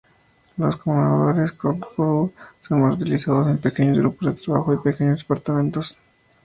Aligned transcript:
Los 0.57 0.77
conmutadores 0.77 1.51
"cut-through" 1.51 2.33
son 2.59 2.81
más 2.81 2.95
utilizados 2.95 3.47
en 3.49 3.59
pequeños 3.59 3.99
grupos 3.99 4.33
de 4.35 4.41
trabajo 4.41 4.73
y 4.73 4.77
pequeños 4.77 5.19
departamentos. 5.19 5.95